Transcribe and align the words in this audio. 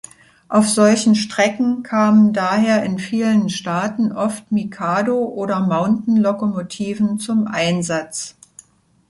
Auf 0.49 0.67
solchen 0.67 1.13
Strecken 1.13 1.83
kamen 1.83 2.33
daher 2.33 2.81
in 2.81 2.97
vielen 2.97 3.49
Staaten 3.51 4.11
oft 4.11 4.51
Mikado- 4.51 5.25
oder 5.29 5.59
Mountain-Lokomotiven 5.59 7.19
zum 7.19 7.45
Einsatz. 7.45 8.33